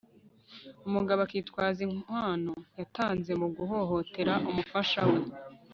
[0.87, 5.19] umugabo akitwaza inkwano yatanze mu guhohotera umufasha we